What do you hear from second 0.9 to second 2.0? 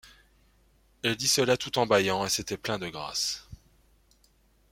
Elle dit cela tout en